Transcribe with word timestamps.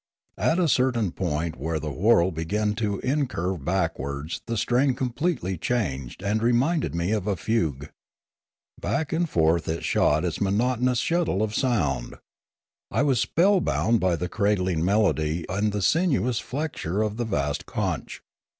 At 0.39 0.57
a 0.57 0.67
certain 0.67 1.11
point 1.11 1.59
where 1.59 1.79
the 1.79 1.91
whorl 1.91 2.31
began 2.31 2.73
to 2.73 2.97
incurve 3.03 3.63
backwards 3.63 4.41
the 4.47 4.57
strain 4.57 4.95
completely 4.95 5.59
changed 5.59 6.23
and 6.23 6.41
reminded 6.41 6.95
me 6.95 7.11
of 7.11 7.27
a 7.27 7.35
fugue. 7.35 7.91
Back 8.79 9.13
and 9.13 9.29
forth 9.29 9.67
it 9.67 9.83
shot 9.83 10.25
its 10.25 10.41
monotonous 10.41 10.97
shuttle 10.97 11.43
of 11.43 11.53
sound. 11.53 12.15
I 12.89 13.03
was 13.03 13.19
spell 13.19 13.61
bound 13.61 13.99
by 13.99 14.15
the 14.15 14.27
cradling 14.27 14.83
melody 14.83 15.45
and 15.47 15.71
the 15.71 15.83
sinuous 15.83 16.39
flexure 16.39 17.03
of 17.03 17.17
the 17.17 17.25
vast 17.25 17.67
conch. 17.67 18.23